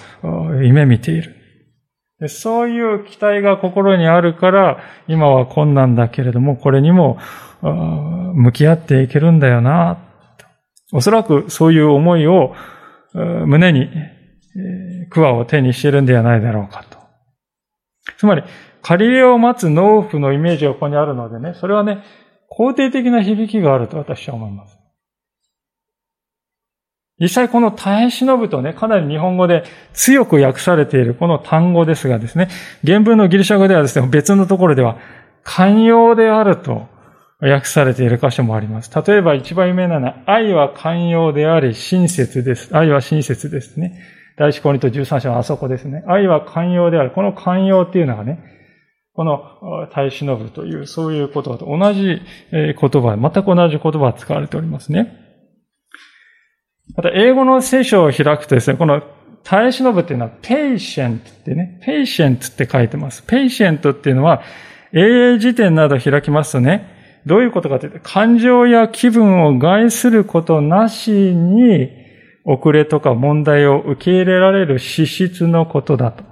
[0.63, 1.37] 夢見ている。
[2.29, 7.19] そういう期待が心にあるから、今は困難だけれども、これにも
[7.63, 9.99] 向き合っていけるんだよな。
[10.93, 12.55] おそらくそういう思いを
[13.15, 13.89] 胸に
[15.11, 16.99] 桑を手にしているんではないだろうかと。
[18.19, 18.43] つまり、
[18.83, 22.03] 借り入れを待つ農夫のイメージがここにあるのでね、それはね、
[22.51, 24.79] 肯定的な響きがあると私は思います。
[27.19, 29.63] 実際この耐え忍ぶとね、かなり日本語で
[29.93, 32.49] 強く訳されているこの単語ですがですね、
[32.85, 34.99] 原文のギリシャ語ではですね、別のところでは、
[35.45, 36.89] 寛容であると
[37.51, 38.91] 訳されている箇所もあります。
[39.07, 42.77] 例えば一番有名なのは、愛は寛容であり親切です。
[42.77, 44.01] 愛は親切ですね。
[44.37, 46.05] 第一コリント13章のあそこですね。
[46.07, 47.11] 愛は寛容である。
[47.11, 48.39] この寛容っていうのがね、
[49.15, 49.43] この
[49.93, 55.19] 耐え忍ぶという、そういう言葉と同じ言葉、全く同じ言葉が使われておりますね。
[56.97, 59.03] また、英語の聖書を開くとですね、この
[59.43, 63.23] 耐え忍ぶっていうのは、 patient ってね、 patient って書いてます。
[63.23, 64.43] patient っていうのは、
[64.93, 71.91] 英英辞典など開きますとね、どういうことかというと、感情や気分を害することなしに、
[72.45, 76.25] 遅れとか問題を受け入れられる資質のことだと。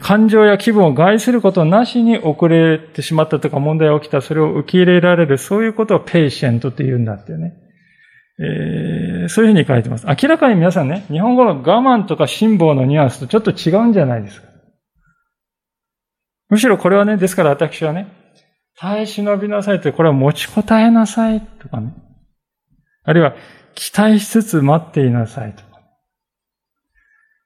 [0.00, 7.54] 感情や気分を害することなしに遅れてしまったとか問題が起きた、それを受け入れられる、そういうことを patient って言うんだってね。
[8.38, 10.06] えー、そういうふうに書いてます。
[10.06, 14.48] 明らかに皆さんね、日本語の我慢とか辛抱のニュアンスとちょっと違うんじゃないですか。
[16.48, 18.21] むしろこれはね、ですから私はね、
[18.82, 21.94] 耐え忍びなさいと、これは持ちこたえなさいとかね。
[23.04, 23.36] あるいは、
[23.76, 25.80] 期待しつつ待っていなさいとか。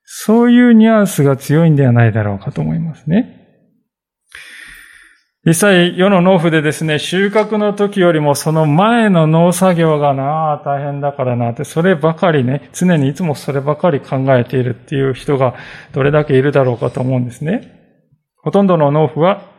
[0.03, 3.43] そういうニュアンスが強いんではないだろうかと思いますね。
[5.45, 15.55] 実際、世の農夫でですね、収穫の時よりもその前の農作業がなあ大変だからなって、そればかりね、常にいつもそればかり考えているっていう人が
[15.93, 18.01] どれだけいるだろうかと思うんですね。
[18.39, 19.56] ほとんどの農夫は、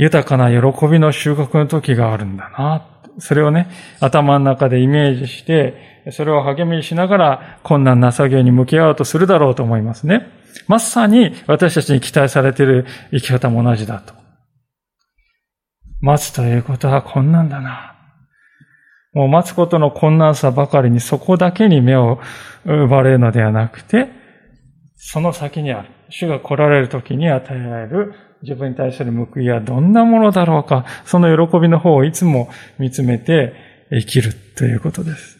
[0.00, 2.86] 豊かな喜びの収穫の時があるんだな。
[3.18, 3.68] それをね、
[4.00, 5.74] 頭の中でイメージして、
[6.10, 10.26] それを励みにしながら困難な作業に向き合おうとするだろうと思いますね。
[10.68, 14.14] まさに私たちに期待されている生き方も同じだと。
[16.00, 17.94] 待つということは困難だな。
[19.12, 22.20] もう待つことの困難さばかりにそこだけに目を
[22.64, 24.08] 奪われるのではなくて、
[24.96, 25.90] その先にある。
[26.08, 33.54] 主が来られる時に与えられる自分に対する報いはどんなものだろうか、その喜びの方をいつも見つめて
[33.90, 35.38] 生きるということです。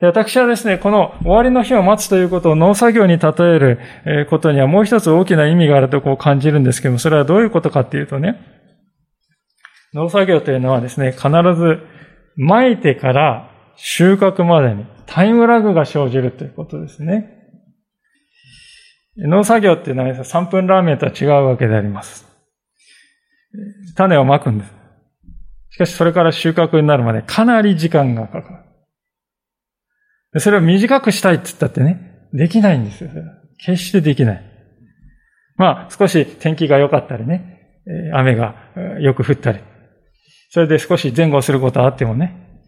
[0.00, 8.38] で私はですね、この終わりの日を待つということを農作業に例えることにはもう一つ大きな意味があるとこう感じるんですけども、それはどういうことかっていうとね、
[9.94, 11.80] 農作業というのはですね、必ず
[12.38, 17.37] 撒いてから収穫までにタイムラグが生じるということですね。
[19.18, 22.26] 農作業っていうのは3分ラーメンとは違うわけであります。
[23.96, 24.72] 種をまくんです。
[25.70, 28.64] しかしそれから収穫になるまでかなり時間がかか
[30.34, 30.40] る。
[30.40, 33.10] それを短くしたいって言ったってね、できないんですよ。
[33.58, 34.44] 決してできない。
[35.56, 37.80] まあ少し天気が良かったりね、
[38.14, 38.54] 雨が
[39.00, 39.60] よく降ったり、
[40.50, 42.62] それで少し前後することはあってもね、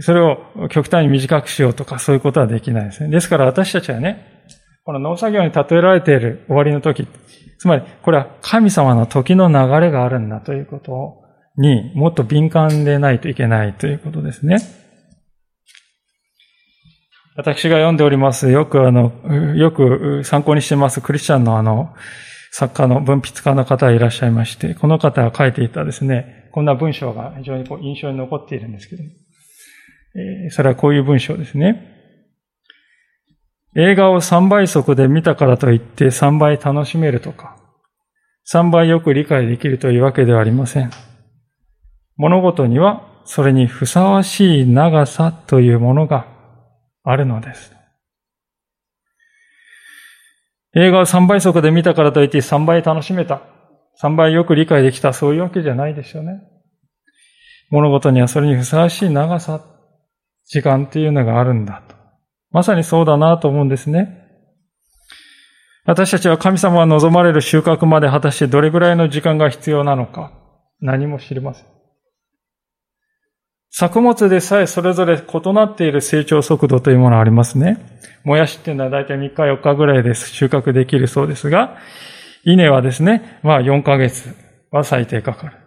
[0.00, 3.10] それを極端に短くしようとかそういうことはできないですね。
[3.10, 4.33] ですから私たちはね、
[4.84, 7.08] この農作業に例えられている終わりの時、
[7.58, 11.22] つまりこれは神様の時の流れがあるんだということ
[11.56, 14.58] にもっと敏感でないといけないということですね。
[17.36, 19.12] 私が読んでおります、よくあの、
[19.56, 21.94] よく参考にしてますクリスチャンのあの、
[22.52, 29.10] 作家の文筆家の方がいらっしゃいまして、この方が書いていたですね、こんな文章が非常にこう印象に残っているんですけども、
[30.46, 32.03] えそれはこういう文章ですね。
[33.76, 37.56] 映画を3倍速で見たからといって3倍楽しめるとか、
[38.50, 40.90] 3倍よく理解できるというわけではありません。
[42.16, 46.26] 物事にはそれにふさわしい長さというものが
[47.02, 47.74] あるのです。
[50.76, 53.42] 映画を3倍速で見たからといって3倍楽しめた。
[54.00, 55.12] 3倍よく理解できた。
[55.12, 56.42] そういうわけじゃないですよね。
[57.70, 59.64] 物事にはそれにふさわしい長さ、
[60.46, 61.93] 時間っていうのがあるんだと。
[62.54, 64.22] まさにそうだなと思うんですね。
[65.84, 70.32] 私たちは神様が望まれる収穫まで果たしてどれぐらいの時間が必要なのか、
[70.80, 71.66] 何も知りません。
[73.70, 77.98] 作物でさえそれぞれ異なっている成長速度というものがありますね。
[78.22, 81.76] もやしっていうのはだいたい3日4日ぐらいです収穫できるそうですが、
[82.44, 84.32] 稲はですね、まあ4ヶ月
[84.70, 85.63] は最低かかる。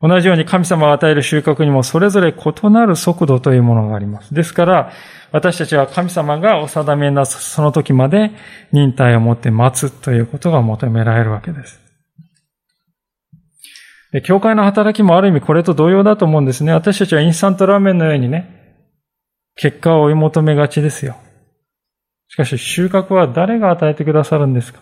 [0.00, 4.34] 同じように神様が与える収穫にもそれぞれ異なる速度というものがあります。
[4.34, 4.92] ですから、
[5.32, 8.30] 私たちは神様がお定めなその時まで
[8.72, 11.80] 忍耐を持って待つということが求められるわけです。
[14.12, 16.72] で教会の働きもある意味これと同様だと思うんですね。
[16.72, 18.78] 私たちはインスタントラーメンのようにね、
[19.56, 21.16] 結果を追い求めがちですよ。
[22.28, 24.80] しかし収穫は誰が与えてくださるんですか？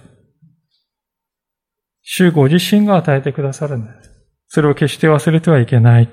[2.03, 4.14] 主ご自身が与えてくださるんです。
[4.55, 6.09] それを決して忘れてはいけない。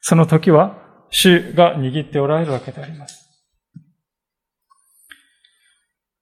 [0.00, 0.78] その時は、
[1.10, 3.28] 主が握っておられるわけであります。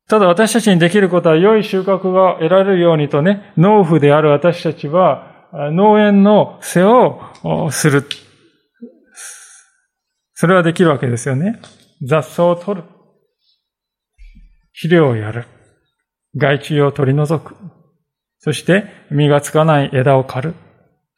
[0.08, 8.04] ただ私たちにできることは良い収穫が得られるようにとね、農夫である私たちは農園の世をする。
[10.34, 11.60] それはできるわけですよね。
[12.02, 12.88] 雑草を取る。
[14.72, 15.46] 肥料をやる。
[16.34, 17.54] 害虫を取り除く。
[18.40, 20.54] そして、実がつかない枝を刈る。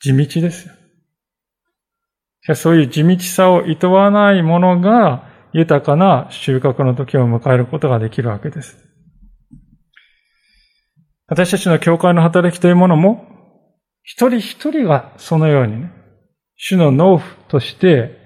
[0.00, 0.74] 地道ですよ。
[2.56, 8.76] そういう地道さを厭わないものが、豊かな収穫の時を迎えることができるわけです。
[11.28, 13.28] 私たちの教会の働きというものも、
[14.02, 15.92] 一人一人がそのようにね、
[16.56, 18.18] 主の農夫として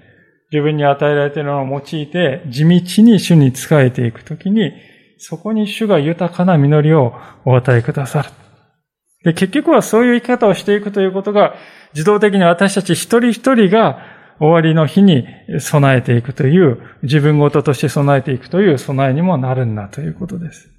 [0.51, 4.71] 自分に与えられているのを用いて地道に主に仕えていくときに、
[5.19, 7.13] そこに主が豊かな実りを
[7.45, 8.46] お与えくださる。
[9.27, 11.55] で、結局はそういう生き方をしていくということが、
[11.93, 13.99] 自動的に私たち一人一人が
[14.39, 15.25] 終わりの日に
[15.59, 20.69] 備えていくという、自分ごととして備えていくという備えにもなるんだということです。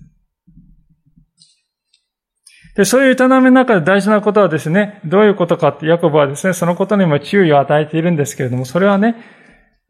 [2.74, 9.14] で、そういう営みの中で大事なことはですね、どういうことかって、ヤコブはですね、そのことにも注意を与えているんですけれども、それはね、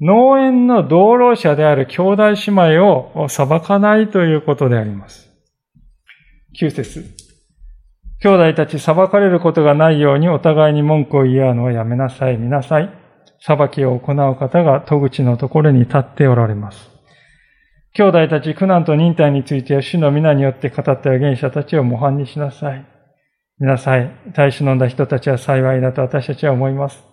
[0.00, 5.30] 農園の道路者である兄弟姉妹を裁かないということであります。
[6.60, 7.27] 9節
[8.20, 12.90] 兄弟たち裁かれることがないようにお互いに文句を言い合うのはやめなさい、見なさい。
[13.40, 16.90] 裁きを行う方が戸口のところに立っておられます。
[17.94, 22.84] 兄弟たち苦難と忍耐については主の皆によって語った預言者たちを模範にしなさい。
[23.60, 24.10] 見なさい。
[24.34, 27.04] 大使飲んだ人たちは幸いだと私たちは思います。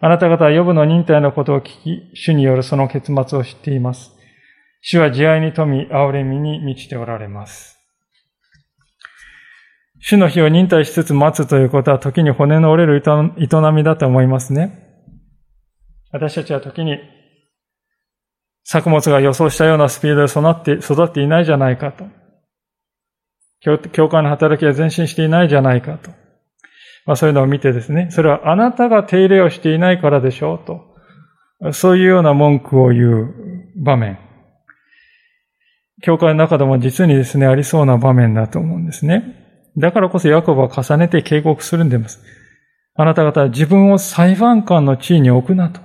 [0.00, 4.12] あなた方は予部の忍耐のことを聞き、主によるその結末を知っています。
[4.82, 7.75] 主は慈愛に富み、憐れみに満ちておられます。
[10.08, 15.02] 主の日を忍耐しつつ待つということは時に骨の折れる営みだと思いますね。
[16.12, 17.00] 私たちは時に
[18.62, 22.04] 作物が予想したようなスピードで育って育っていないじゃないかと。
[23.90, 26.12] 教会の働きが前進していないじゃないかと。
[27.04, 31.72] まあそういうのを見てですね、それはあなたが手入れをしていないからでしょうと。
[31.72, 33.34] そういうような文句を言う
[33.74, 34.20] 場面。
[36.02, 39.42] 教会の中でも実にですね、ありそうな場面だと思うんですね。
[39.76, 42.20] だからこそヤコブは重ねて警告するんでます。
[42.94, 45.80] あなた方は自分を裁判官の地位に置くなと。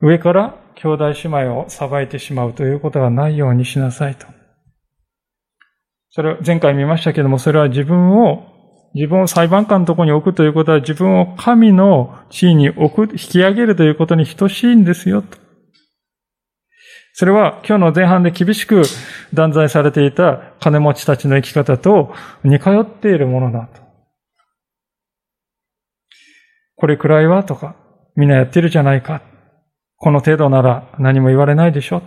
[0.00, 4.26] 上から兄弟姉妹を裁いてしまうということがないようにしなさいと。
[6.10, 8.46] それを前回見ましたけども、それは自分を、
[8.94, 15.47] 自分を裁判官のところに置くということは自分を神の地位に置く、引き上げるということに等しいんですよと。
[17.18, 18.82] それは今日の前半で厳しく
[19.34, 22.14] 断罪されていた金持ちたちの生き方と
[22.44, 23.82] 似通っているものだと。
[26.76, 27.74] これくらいはとか、
[28.14, 29.20] みんなやってるじゃないか。
[29.96, 32.02] この程度なら何も言われないでしょ。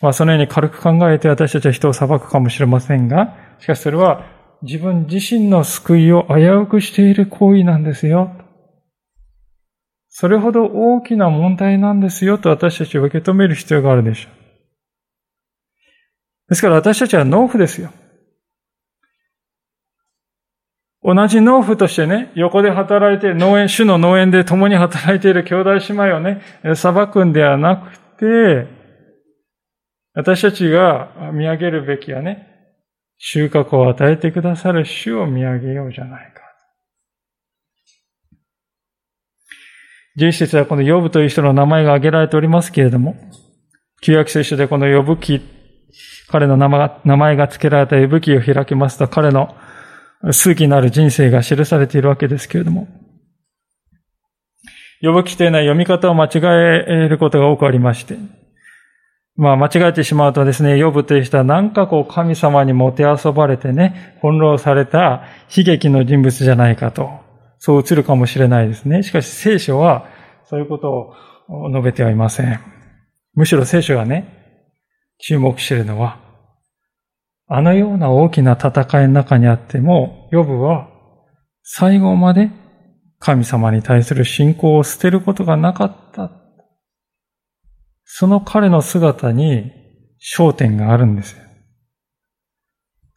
[0.00, 4.26] まあそのように軽く考えて私たちは人を裁くかもしれませんが、しかしそれは
[4.62, 8.32] 自分自身の救いを危うくしている行為なんですよ。
[10.18, 14.32] それほど大きな問題なんですよと私たちは受け止める必要があるでしょう。
[16.48, 17.92] ですから私たちは農夫ですよ。
[21.02, 26.40] 同じ農夫としてね、横で働いて農園、主の農園で共に働いている兄弟姉妹をね、
[26.74, 28.68] 裁くんではなくて、
[30.14, 32.48] 私たちが見上げるべきはね、
[33.18, 36.45] 収穫を与えてくださる主を見上げようじゃないか。
[40.16, 43.16] 11節はこのヨブという人の名前が挙げられておりますけれども、
[44.00, 45.42] 旧約聖書でこのヨブ記、
[46.28, 46.68] 彼の名
[47.16, 49.54] 前が付けられたヨブ記を開きますと、彼の
[50.32, 52.88] 数奇なる人生が記されているわけですけれども、
[55.02, 58.16] 呼ぶ規定な読み方を間違えることが多くありまして、
[59.36, 67.25] まあ間違えてしまうとですね、呼ぶという人は何かこう神様にもてあそばれてね、翻弄された悲劇の人物じゃないかと、
[67.66, 69.02] そう映るかもしれないですね。
[69.02, 70.06] しかし聖書は
[70.44, 71.12] そういうこと
[71.48, 72.60] を述べてはいません。
[73.34, 74.62] むしろ聖書がね、
[75.18, 76.20] 注目しているのは、
[77.48, 80.88] あのような大きな戦いの中にあっても、ヨブは
[81.64, 82.52] 最後まで
[83.18, 86.30] 神様に対する信仰を捨てることがなかった。
[88.04, 89.72] その彼の姿に
[90.38, 91.36] 焦点があるんです。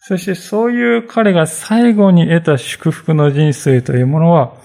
[0.10, 4.56] そしてそういう彼が最後に得た祝福の人生というものは、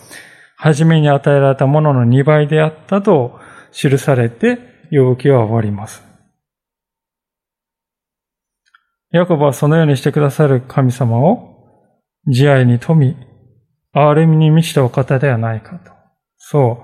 [0.57, 3.39] 初めに与えられたものの2倍であったと
[3.71, 4.57] 記されて、
[4.91, 6.03] 呼ぶ記は終わります。
[9.13, 11.59] ヤコブはそのようにしてくださる神様を、
[12.27, 13.15] 慈愛に富み、
[13.95, 15.93] 憐れみに満ちたお方ではないかと。
[16.39, 16.83] そ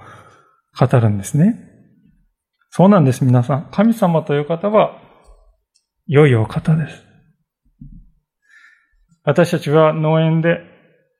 [0.76, 1.58] う語るんですね。
[2.68, 3.70] そうなんです、皆さん。
[3.72, 5.00] 神様という方は、
[6.06, 7.09] 良いお方です。
[9.24, 10.60] 私たちは農園で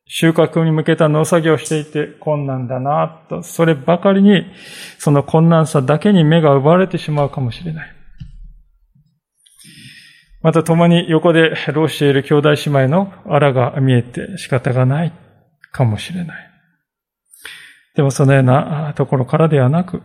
[0.07, 4.45] 収穫に向けた農作業をしていて困難だなと、そればかりに、
[4.99, 7.97] その困難さだけに目が奪われてしまうかもしれない。
[10.43, 15.13] また共に横で労している兄弟姉妹の荒が見えて仕方がない
[15.71, 16.51] かもしれない。
[17.95, 20.03] でもそのようなところからではなく、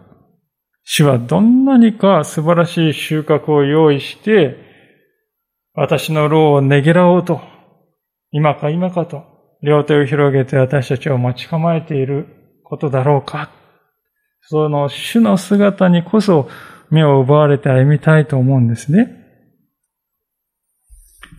[0.84, 4.58] 主はどんなにか素晴らしい収穫を用意して、
[5.74, 7.55] 私の労をねぎらおうと、
[8.32, 9.24] 今か今かと、
[9.62, 12.28] 両手を広げて私たちを待ち構えている
[12.64, 13.50] ことだろうか。
[14.42, 16.50] その主の姿にこそ
[16.90, 19.24] 目を奪われて歩みたいと思うんですね。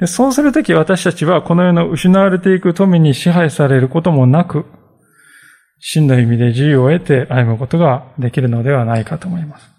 [0.01, 4.67] でそうするとき私たちはこの世の失われていく富に支配されることもなく、
[5.79, 9.71] 真の意味で自由を得て歩むことができるのではないかと思います。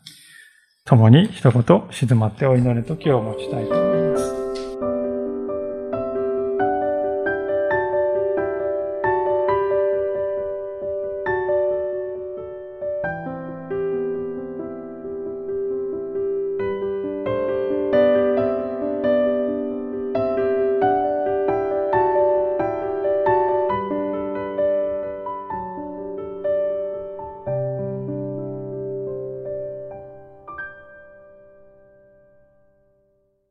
[0.86, 3.87] 共に一言静まってお祈り時を持ちたいと思います。